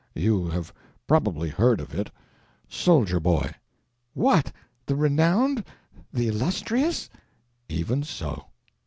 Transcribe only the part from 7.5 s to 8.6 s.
"Even so."